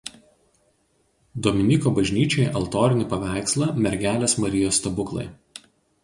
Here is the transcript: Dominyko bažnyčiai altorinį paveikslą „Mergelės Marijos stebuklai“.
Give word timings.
Dominyko 1.47 1.91
bažnyčiai 1.99 2.47
altorinį 2.59 3.05
paveikslą 3.11 3.67
„Mergelės 3.87 4.35
Marijos 4.45 4.79
stebuklai“. 4.81 5.27